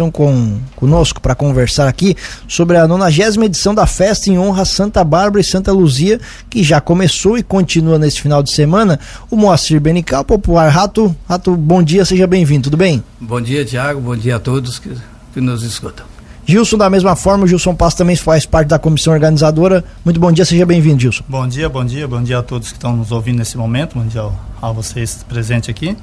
[0.00, 2.16] estão com, conosco para conversar aqui
[2.48, 6.62] sobre a 90 edição da festa em honra a Santa Bárbara e Santa Luzia, que
[6.62, 8.98] já começou e continua nesse final de semana.
[9.30, 11.14] O Moacir Benical, popular Rato.
[11.28, 13.04] Rato, bom dia, seja bem-vindo, tudo bem?
[13.20, 14.90] Bom dia, Tiago, bom dia a todos que,
[15.34, 16.06] que nos escutam.
[16.46, 19.84] Gilson, da mesma forma, o Gilson Passo também faz parte da comissão organizadora.
[20.04, 21.22] Muito bom dia, seja bem-vindo, Gilson.
[21.28, 24.06] Bom dia, bom dia, bom dia a todos que estão nos ouvindo nesse momento, bom
[24.06, 24.26] dia
[24.60, 25.96] a vocês presentes aqui.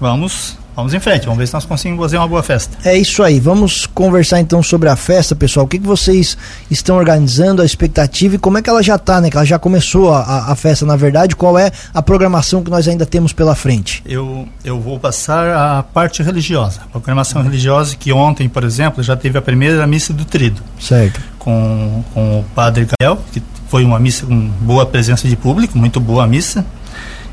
[0.00, 2.78] Vamos vamos em frente, vamos ver se nós conseguimos fazer uma boa festa.
[2.84, 5.66] É isso aí, vamos conversar então sobre a festa, pessoal.
[5.66, 6.38] O que, que vocês
[6.70, 9.28] estão organizando, a expectativa e como é que ela já está, né?
[9.28, 11.34] Que ela já começou a, a festa, na verdade.
[11.34, 14.04] Qual é a programação que nós ainda temos pela frente?
[14.06, 19.16] Eu, eu vou passar a parte religiosa, a programação religiosa que ontem, por exemplo, já
[19.16, 20.62] teve a primeira missa do Trido.
[20.78, 21.20] Certo.
[21.40, 25.98] Com, com o padre Gael, que foi uma missa com boa presença de público, muito
[25.98, 26.64] boa a missa.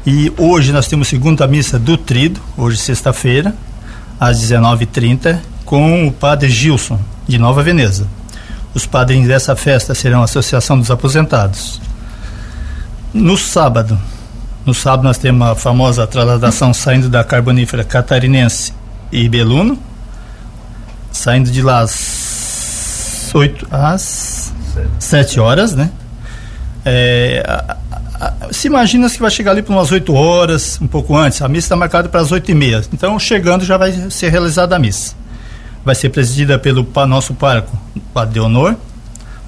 [0.06, 3.56] E hoje nós temos segunda missa do Trido, hoje sexta-feira,
[4.20, 8.06] às 19h30, com o padre Gilson, de Nova Veneza.
[8.76, 11.82] Os padrinhos dessa festa serão a Associação dos Aposentados.
[13.12, 13.98] No sábado,
[14.64, 18.74] no sábado nós temos a famosa trasladação saindo da carbonífera catarinense
[19.12, 19.76] e Beluno,
[21.12, 24.54] saindo de lá às 8 às
[25.00, 25.90] 7 horas, né?
[26.86, 27.76] É,
[28.52, 31.42] se imagina que vai chegar ali para umas 8 horas, um pouco antes.
[31.42, 32.82] A missa está marcada para as 8 e meia.
[32.94, 35.16] Então, chegando, já vai ser realizada a missa.
[35.84, 37.78] Vai ser presidida pelo nosso pároco,
[38.14, 38.76] Padre Deonor.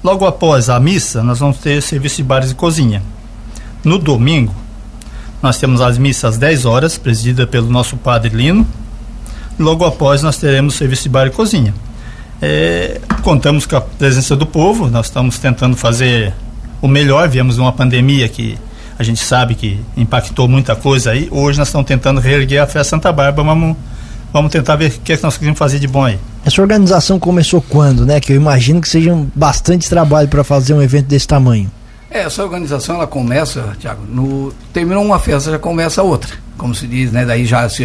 [0.02, 3.02] Logo após a missa, nós vamos ter serviço de bares e cozinha.
[3.82, 4.54] No domingo,
[5.42, 8.66] nós temos as missas às 10 horas, presidida pelo nosso Padre Lino.
[9.58, 11.74] Logo após, nós teremos serviço de bar e cozinha.
[12.40, 16.32] É, contamos com a presença do povo, nós estamos tentando fazer
[16.80, 17.28] o melhor.
[17.28, 18.58] Viemos de uma pandemia que
[18.98, 21.28] a gente sabe que impactou muita coisa aí.
[21.30, 23.46] Hoje nós estamos tentando reerguer a festa Santa Bárbara.
[23.46, 23.76] Vamos,
[24.32, 26.18] vamos tentar ver o que, é que nós conseguimos fazer de bom aí.
[26.44, 28.20] Essa organização começou quando, né?
[28.20, 31.70] Que eu imagino que seja bastante trabalho para fazer um evento desse tamanho.
[32.10, 36.86] É, essa organização ela começa, Tiago, no terminou uma festa já começa outra, como se
[36.86, 37.24] diz, né?
[37.24, 37.84] Daí já se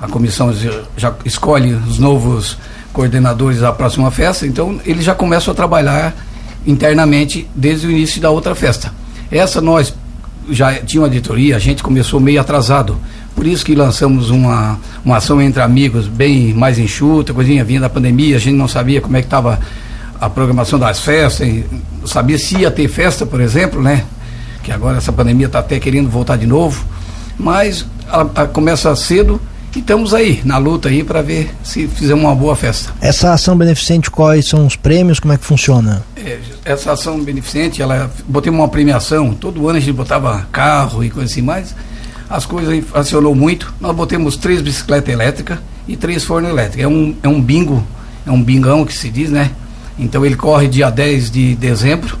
[0.00, 0.52] a comissão
[0.96, 2.58] já escolhe os novos
[2.92, 6.14] coordenadores da próxima festa, então eles já começam a trabalhar
[6.66, 8.92] internamente desde o início da outra festa.
[9.30, 9.94] Essa nós
[10.50, 12.96] já tinha uma editoria, a gente começou meio atrasado.
[13.34, 17.88] Por isso que lançamos uma, uma ação entre amigos bem mais enxuta, coisinha vinha da
[17.88, 19.60] pandemia, a gente não sabia como é que estava
[20.20, 21.48] a programação das festas,
[22.04, 24.04] sabia se ia ter festa, por exemplo, né?
[24.64, 26.84] Que agora essa pandemia está até querendo voltar de novo.
[27.38, 29.40] Mas a, a começa cedo
[29.78, 32.92] e estamos aí, na luta aí, para ver se fizemos uma boa festa.
[33.00, 36.02] Essa ação beneficente, quais são os prêmios, como é que funciona?
[36.24, 41.10] É, essa ação beneficente, ela, botei uma premiação, todo ano a gente botava carro e
[41.10, 41.74] coisa assim, mas
[42.28, 43.72] as coisas acionou muito.
[43.80, 46.82] Nós botemos três bicicletas elétricas e três fornos elétricos.
[46.82, 47.86] É um, é um bingo,
[48.26, 49.52] é um bingão que se diz, né?
[49.98, 52.18] Então ele corre dia 10 de dezembro,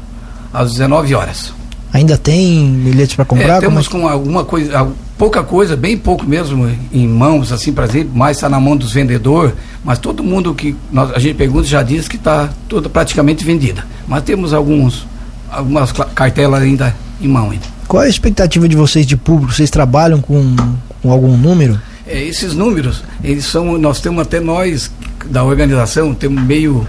[0.52, 1.52] às 19 horas.
[1.92, 3.56] Ainda tem bilhetes para comprar?
[3.56, 7.84] É, temos é com alguma coisa, pouca coisa, bem pouco mesmo em mãos, assim, para
[7.84, 11.66] exemplo, mais está na mão dos vendedores, mas todo mundo que nós, a gente pergunta
[11.66, 13.86] já diz que está toda praticamente vendida.
[14.06, 15.06] Mas temos alguns,
[15.50, 17.66] algumas cartelas ainda em mão ainda.
[17.86, 19.52] Qual é a expectativa de vocês de público?
[19.52, 20.54] Vocês trabalham com,
[21.00, 21.80] com algum número?
[22.06, 24.90] É, esses números, eles são, nós temos até nós
[25.26, 26.86] da organização, temos meio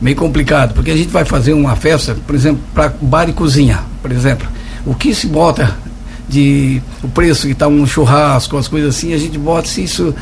[0.00, 3.80] meio complicado, porque a gente vai fazer uma festa, por exemplo, para bar e cozinha,
[4.02, 4.46] por exemplo.
[4.84, 5.76] O que se bota
[6.28, 10.14] de o preço que está um churrasco, as coisas assim, a gente bota se isso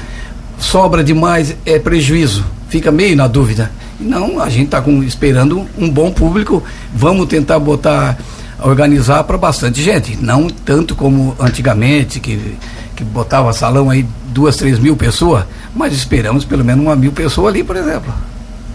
[0.63, 2.45] sobra demais, é prejuízo.
[2.69, 3.71] Fica meio na dúvida.
[4.01, 6.63] Não, a gente está esperando um bom público,
[6.95, 8.17] vamos tentar botar,
[8.61, 10.17] organizar para bastante gente.
[10.17, 12.57] Não tanto como antigamente, que,
[12.97, 17.55] que botava salão aí duas, três mil pessoas, mas esperamos pelo menos uma mil pessoas
[17.55, 18.13] ali, por exemplo.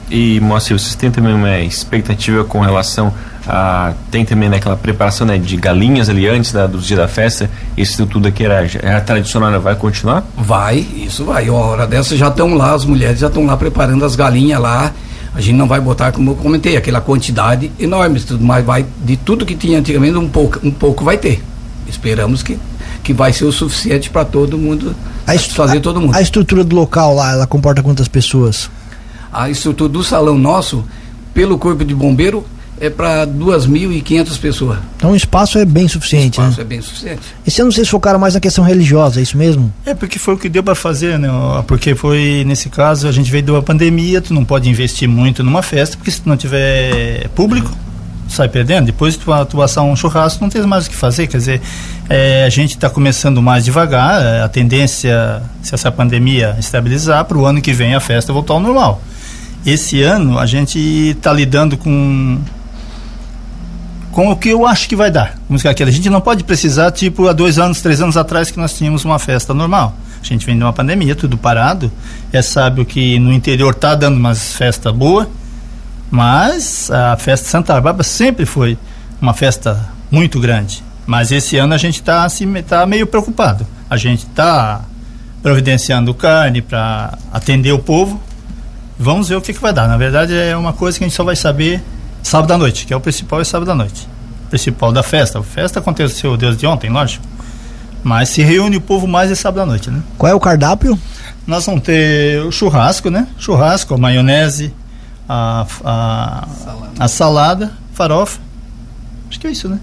[0.09, 3.13] E, Moacir, vocês têm também uma expectativa com relação
[3.47, 3.93] a.
[4.11, 7.49] Tem também naquela preparação né, de galinhas ali antes da, do dia da festa?
[7.75, 10.25] Isso tudo aqui era, era tradicional, vai continuar?
[10.35, 11.47] Vai, isso vai.
[11.47, 14.91] A hora dessa já estão lá, as mulheres já estão lá preparando as galinhas lá.
[15.33, 19.17] A gente não vai botar, como eu comentei, aquela quantidade enorme, tudo, mas vai de
[19.17, 21.43] tudo que tinha antigamente, um pouco, um pouco vai ter.
[21.87, 22.57] Esperamos que,
[23.03, 24.95] que vai ser o suficiente para todo mundo
[25.53, 26.15] fazer todo mundo.
[26.15, 28.69] A estrutura do local lá, ela comporta quantas pessoas?
[29.31, 30.83] a estrutura do salão nosso,
[31.33, 32.43] pelo corpo de bombeiro,
[32.79, 34.79] é para 2.500 pessoas.
[34.95, 36.39] Então o espaço é bem suficiente.
[36.39, 36.63] O espaço né?
[36.63, 37.21] é bem suficiente.
[37.45, 39.73] Esse ano vocês focaram mais na questão religiosa, é isso mesmo?
[39.85, 41.29] É porque foi o que deu para fazer, né?
[41.67, 45.43] Porque foi, nesse caso, a gente veio de uma pandemia, tu não pode investir muito
[45.43, 47.71] numa festa, porque se tu não tiver público,
[48.27, 48.85] sai perdendo.
[48.85, 51.27] Depois tu, tu assar um churrasco, não tem mais o que fazer.
[51.27, 51.61] Quer dizer,
[52.09, 57.45] é, a gente está começando mais devagar, a tendência, se essa pandemia estabilizar, para o
[57.45, 59.01] ano que vem a festa voltar ao normal.
[59.65, 62.39] Esse ano a gente está lidando com
[64.17, 65.37] com o que eu acho que vai dar.
[65.47, 65.83] Vamos ficar aqui.
[65.83, 69.05] A gente não pode precisar, tipo, há dois anos, três anos atrás, que nós tínhamos
[69.05, 69.95] uma festa normal.
[70.19, 71.91] A gente vem de uma pandemia, tudo parado.
[72.33, 75.27] É sábio que no interior tá dando umas festas boas,
[76.09, 78.75] mas a festa Santa Bárbara sempre foi
[79.21, 80.83] uma festa muito grande.
[81.05, 83.67] Mas esse ano a gente está assim, tá meio preocupado.
[83.87, 84.81] A gente está
[85.43, 88.19] providenciando carne para atender o povo.
[88.97, 89.87] Vamos ver o que, que vai dar.
[89.87, 91.83] Na verdade, é uma coisa que a gente só vai saber
[92.27, 94.07] sábado à noite, que é o principal é sábado à noite.
[94.45, 95.39] O principal da festa.
[95.39, 97.25] A festa aconteceu desde ontem, lógico.
[98.03, 100.01] Mas se reúne o povo mais é sábado à noite, né?
[100.17, 100.99] Qual é o cardápio?
[101.45, 103.27] Nós vamos ter o churrasco, né?
[103.37, 104.73] Churrasco, a maionese,
[105.27, 106.91] a, a, salada.
[106.99, 108.39] a salada, farofa.
[109.29, 109.79] Acho que é isso, né?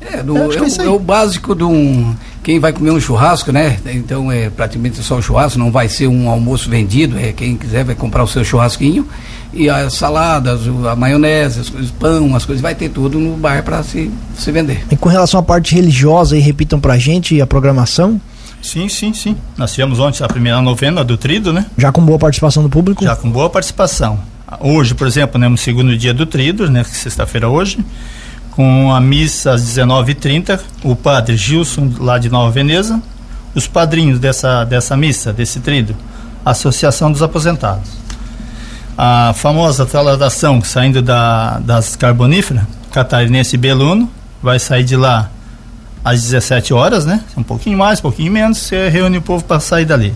[0.00, 2.14] É, do, é, é, é, o, básico de um.
[2.42, 3.78] Quem vai comer um churrasco, né?
[3.86, 7.18] Então é praticamente só o churrasco, não vai ser um almoço vendido.
[7.18, 9.06] É, quem quiser vai comprar o seu churrasquinho
[9.52, 13.62] e as saladas, a maionese, as coisas, pão, as coisas, vai ter tudo no bar
[13.64, 14.84] para se, se vender.
[14.90, 18.20] E com relação à parte religiosa, aí repitam pra gente a programação?
[18.62, 19.36] Sim, sim, sim.
[19.56, 21.66] Nós tivemos ontem a primeira novena do Trido, né?
[21.76, 23.02] Já com boa participação do público?
[23.02, 24.20] Já com boa participação.
[24.60, 27.78] Hoje, por exemplo, né, no segundo dia do Trido, né, sexta-feira hoje,
[28.50, 33.00] com a missa às 19h30, o padre Gilson, lá de Nova Veneza,
[33.54, 35.96] os padrinhos dessa, dessa missa, desse Trido,
[36.44, 37.99] Associação dos Aposentados
[39.02, 44.10] a famosa traladação saindo da, das carboníferas, catarinense Beluno,
[44.42, 45.30] vai sair de lá
[46.04, 47.24] às 17 horas, né?
[47.34, 50.14] Um pouquinho mais, um pouquinho menos, você reúne o povo para sair dali.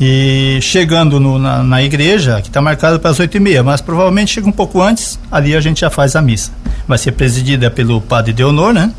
[0.00, 3.80] E chegando no, na, na, igreja, que está marcado para as 8 e meia, mas
[3.80, 6.50] provavelmente chega um pouco antes, ali a gente já faz a missa.
[6.88, 8.92] Vai ser presidida pelo padre Deonor, né?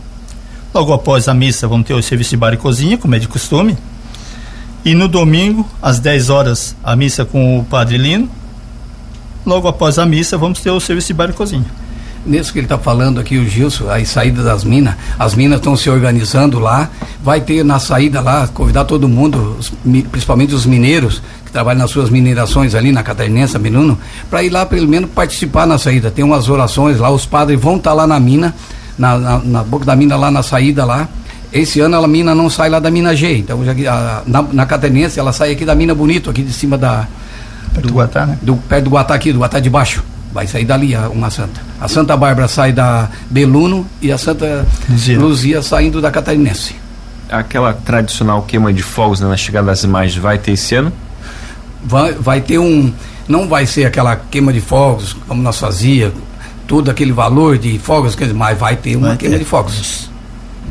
[0.74, 3.27] Logo após a missa, vamos ter o serviço de bar e cozinha, como é de
[3.27, 3.77] costume.
[4.86, 8.38] E no domingo, às 10 horas, a missa com o padre Lino
[9.50, 11.66] logo após a missa, vamos ter o serviço de bar e cozinha.
[12.25, 15.75] Nisso que ele está falando aqui, o Gilson, a saída das minas, as minas estão
[15.75, 16.90] se organizando lá,
[17.24, 19.72] vai ter na saída lá, convidar todo mundo, os,
[20.12, 23.98] principalmente os mineiros, que trabalham nas suas minerações ali na Catarinense, Minuno,
[24.30, 26.12] para ir lá pelo menos participar na saída.
[26.12, 28.54] Tem umas orações lá, os padres vão estar tá lá na mina,
[28.98, 31.07] na, na, na, boca da mina lá na saída lá.
[31.51, 34.66] Esse ano a mina não sai lá da mina G, então já, a, na, na
[34.66, 37.07] Catarinense ela sai aqui da mina Bonito, aqui de cima da,
[37.74, 38.38] Perto do, do Guatá, né?
[38.42, 40.04] Do, perto do Guatá aqui, do Guatá de baixo.
[40.31, 41.62] Vai sair dali a, uma santa.
[41.80, 46.75] A Santa Bárbara sai da Beluno e a Santa Luzia, Luzia saindo da Catarinense.
[47.30, 50.92] Aquela tradicional queima de fogos né, na chegada das imagens vai ter esse ano?
[51.83, 52.92] Vai, vai ter um.
[53.27, 56.12] Não vai ser aquela queima de fogos como nós fazia,
[56.68, 59.39] todo aquele valor de fogos, mas vai ter uma vai queima ter.
[59.39, 60.08] de fogos.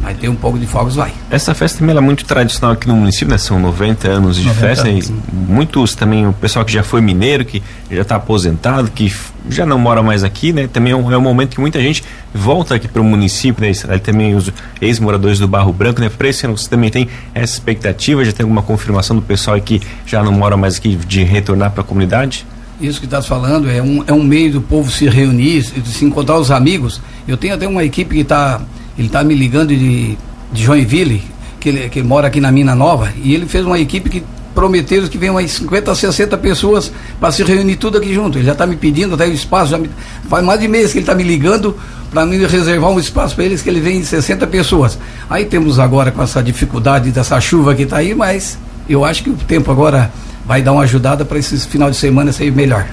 [0.09, 1.13] Vai ter um pouco de fogos, vai.
[1.31, 3.37] Essa festa também é muito tradicional aqui no município, né?
[3.37, 5.11] São 90 anos de 90 festa anos.
[5.11, 9.15] e muitos também, o pessoal que já foi mineiro, que já está aposentado, que
[9.51, 10.67] já não mora mais aqui, né?
[10.67, 12.03] Também é um, é um momento que muita gente
[12.33, 13.71] volta aqui para o município, né?
[13.87, 14.51] Aí também os
[14.81, 16.09] ex-moradores do Barro Branco, né?
[16.09, 19.83] Para esse ano você também tem essa expectativa, já tem alguma confirmação do pessoal que
[20.07, 22.47] já não mora mais aqui de retornar para a comunidade?
[22.81, 26.39] Isso que estás falando é um, é um meio do povo se reunir, se encontrar
[26.39, 26.99] os amigos.
[27.27, 28.59] Eu tenho até uma equipe que está
[28.99, 30.19] ele está me ligando de,
[30.53, 31.23] de Joinville,
[31.61, 34.25] que ele, que mora aqui na Mina Nova, e ele fez uma equipe que
[34.55, 36.91] prometeram que vem umas 50, 60 pessoas
[37.21, 38.39] para se reunir tudo aqui junto.
[38.39, 39.89] Ele já está me pedindo até o espaço, já me,
[40.29, 41.77] faz mais de mês que ele está me ligando
[42.11, 44.99] para me reservar um espaço para eles, que ele vem 60 pessoas.
[45.31, 48.59] Aí temos agora com essa dificuldade dessa chuva que está aí, mas
[48.89, 50.11] eu acho que o tempo agora
[50.45, 52.89] vai dar uma ajudada para esse final de semana ser melhor.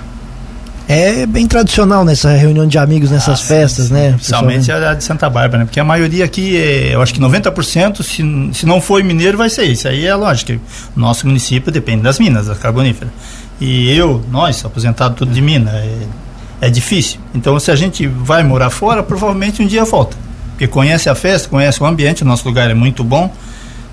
[0.87, 4.11] É bem tradicional nessa reunião de amigos, nessas ah, festas, sim, né?
[4.13, 5.65] Principalmente a de Santa Bárbara, né?
[5.65, 9.49] Porque a maioria aqui, é, eu acho que 90%, se, se não for mineiro, vai
[9.49, 9.87] ser isso.
[9.87, 10.53] Aí é lógico.
[10.95, 13.11] O nosso município depende das minas, da carbonífera.
[13.59, 17.19] E eu, nós, aposentado tudo de mina, é, é difícil.
[17.33, 20.15] Então, se a gente vai morar fora, provavelmente um dia volta.
[20.51, 23.33] Porque conhece a festa, conhece o ambiente, o nosso lugar é muito bom.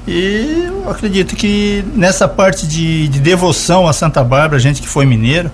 [0.07, 4.89] E eu acredito que nessa parte de, de devoção a Santa Bárbara, a gente que
[4.89, 5.51] foi mineiro,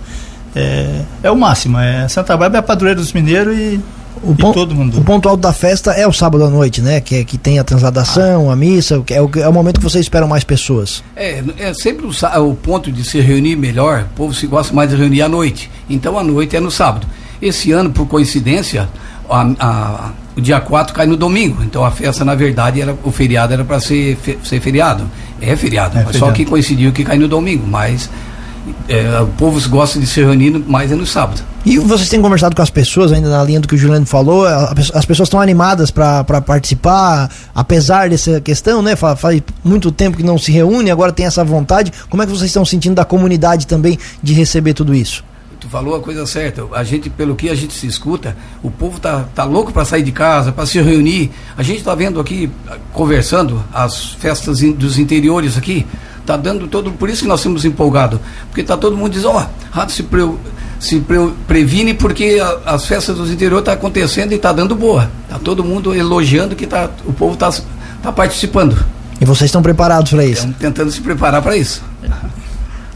[0.54, 1.78] é, é o máximo.
[1.78, 3.80] É, Santa Bárbara é a padroeira dos mineiros e
[4.22, 4.98] o, e todo mundo.
[4.98, 7.00] o ponto alto da festa é o sábado à noite, né?
[7.00, 8.52] Que, é, que tem a transladação, ah.
[8.52, 11.02] a missa, é o, é o momento que vocês esperam mais pessoas.
[11.14, 12.10] É, é sempre o,
[12.42, 15.70] o, ponto de se reunir melhor, o povo se gosta mais de reunir à noite.
[15.88, 17.06] Então a noite é no sábado.
[17.40, 18.88] Esse ano, por coincidência,
[19.30, 21.62] a, a, o dia 4 cai no domingo.
[21.62, 25.08] Então a festa, na verdade, era, o feriado era para ser, fe, ser feriado.
[25.40, 26.18] É feriado, é feriado.
[26.18, 27.64] só que coincidiu que cai no domingo.
[27.66, 28.10] Mas
[28.88, 31.42] é, o povo gosta de se reunir mais é no sábado.
[31.64, 34.46] E vocês têm conversado com as pessoas, ainda na linha do que o Juliano falou,
[34.46, 38.96] as pessoas estão animadas para participar, apesar dessa questão, né?
[38.96, 41.92] Faz, faz muito tempo que não se reúne, agora tem essa vontade.
[42.08, 45.22] Como é que vocês estão sentindo da comunidade também de receber tudo isso?
[45.68, 46.66] falou a coisa certa.
[46.72, 50.02] A gente, pelo que a gente se escuta, o povo tá, tá louco para sair
[50.02, 51.30] de casa, para se reunir.
[51.56, 52.50] A gente está vendo aqui,
[52.92, 55.86] conversando, as festas dos interiores aqui,
[56.28, 56.92] tá dando todo.
[56.92, 58.20] Por isso que nós estamos empolgados.
[58.50, 60.30] Porque tá todo mundo dizendo, ó, oh, rádio se, pre,
[60.78, 65.10] se pre, previne porque a, as festas dos interiores tá acontecendo e tá dando boa.
[65.28, 67.50] Tá todo mundo elogiando que tá, o povo tá,
[68.02, 68.76] tá participando.
[69.18, 70.34] E vocês estão preparados para isso?
[70.34, 71.82] Estamos tentando se preparar para isso.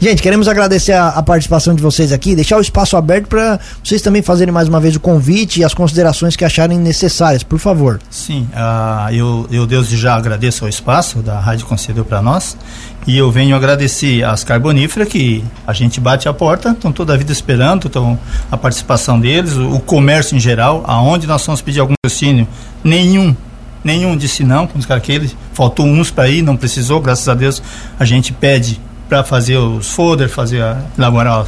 [0.03, 4.01] Gente, queremos agradecer a, a, participação de vocês aqui, deixar o espaço aberto para vocês
[4.01, 8.01] também fazerem mais uma vez o convite e as considerações que acharem necessárias, por favor.
[8.09, 12.57] Sim, uh, eu, eu desde já agradeço o espaço da Rádio concedeu para nós
[13.05, 17.17] e eu venho agradecer às carboníferas que a gente bate a porta, estão toda a
[17.17, 18.17] vida esperando, estão
[18.51, 22.47] a participação deles, o, o comércio em geral, aonde nós vamos pedir algum patrocínio,
[22.83, 23.35] nenhum
[23.83, 25.03] nenhum disse não, com os caras
[25.51, 27.61] faltou uns para ir, não precisou, graças a Deus
[27.99, 28.79] a gente pede
[29.09, 31.45] para fazer os folders, fazer a, elaborar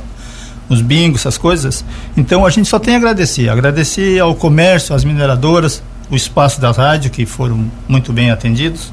[0.68, 1.86] os bingos, essas coisas.
[2.18, 6.72] Então a gente só tem a agradecer, agradecer ao comércio, às mineradoras, o espaço da
[6.72, 8.92] rádio que foram muito bem atendidos.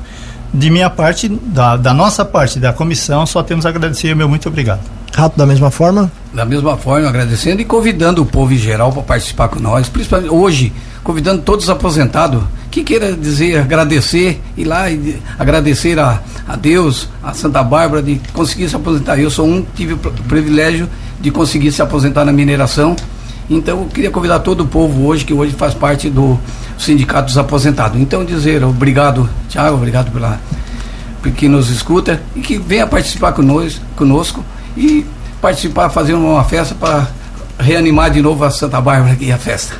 [0.53, 4.49] De minha parte, da, da nossa parte da comissão, só temos a agradecer, meu muito
[4.49, 4.81] obrigado.
[5.15, 6.11] Rato, da mesma forma?
[6.33, 10.31] Da mesma forma, agradecendo e convidando o povo em geral para participar com nós, principalmente
[10.31, 16.57] hoje, convidando todos os aposentados que queira dizer, agradecer, ir lá e agradecer a, a
[16.57, 19.19] Deus, a Santa Bárbara, de conseguir se aposentar.
[19.19, 20.89] Eu sou um, tive o privilégio
[21.21, 22.97] de conseguir se aposentar na mineração.
[23.51, 26.39] Então eu queria convidar todo o povo hoje, que hoje faz parte do
[26.83, 28.01] Sindicato dos Aposentados.
[28.01, 30.41] Então dizer obrigado, Tiago, obrigado pela
[31.37, 34.45] que nos escuta e que venha participar conosco, conosco
[34.77, 35.07] e
[35.41, 37.07] participar, fazer uma festa para
[37.59, 39.77] reanimar de novo a Santa Bárbara aqui a festa.